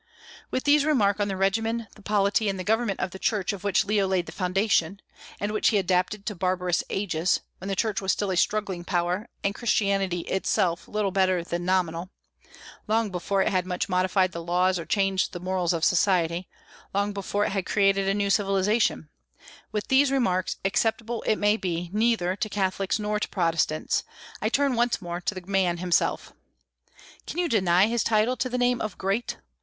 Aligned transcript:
With 0.49 0.63
these 0.63 0.83
remarks 0.83 1.19
on 1.19 1.27
the 1.27 1.37
regimen, 1.37 1.85
the 1.95 2.01
polity, 2.01 2.49
and 2.49 2.57
the 2.57 2.63
government 2.63 2.99
of 2.99 3.11
the 3.11 3.19
Church 3.19 3.53
of 3.53 3.63
which 3.63 3.85
Leo 3.85 4.07
laid 4.07 4.25
the 4.25 4.31
foundation, 4.31 4.99
and 5.39 5.51
which 5.51 5.67
he 5.69 5.77
adapted 5.77 6.25
to 6.25 6.33
barbarous 6.33 6.83
ages, 6.89 7.41
when 7.59 7.67
the 7.67 7.75
Church 7.75 8.01
was 8.01 8.11
still 8.11 8.31
a 8.31 8.35
struggling 8.35 8.83
power 8.83 9.27
and 9.43 9.53
Christianity 9.53 10.21
itself 10.21 10.87
little 10.87 11.11
better 11.11 11.43
than 11.43 11.65
nominal, 11.65 12.09
long 12.87 13.11
before 13.11 13.43
it 13.43 13.49
had 13.49 13.67
much 13.67 13.87
modified 13.87 14.31
the 14.31 14.41
laws 14.41 14.79
or 14.79 14.87
changed 14.87 15.33
the 15.33 15.39
morals 15.39 15.71
of 15.71 15.85
society; 15.85 16.49
long 16.95 17.13
before 17.13 17.45
it 17.45 17.51
had 17.51 17.67
created 17.67 18.07
a 18.09 18.15
new 18.15 18.31
civilization, 18.31 19.07
with 19.71 19.87
these 19.89 20.11
remarks, 20.11 20.55
acceptable, 20.65 21.21
it 21.27 21.35
may 21.35 21.57
be, 21.57 21.91
neither 21.93 22.35
to 22.35 22.49
Catholics 22.49 22.97
nor 22.97 23.19
to 23.19 23.29
Protestants, 23.29 24.03
I 24.41 24.49
turn 24.49 24.73
once 24.73 24.99
more 24.99 25.21
to 25.21 25.35
the 25.35 25.41
man 25.41 25.77
himself. 25.77 26.33
Can 27.27 27.37
you 27.37 27.47
deny 27.47 27.85
his 27.85 28.03
title 28.03 28.35
to 28.37 28.49
the 28.49 28.57
name 28.57 28.81
of 28.81 28.97
Great? 28.97 29.37